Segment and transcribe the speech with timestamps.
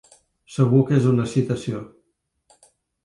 [0.53, 1.85] Segur que és una citació.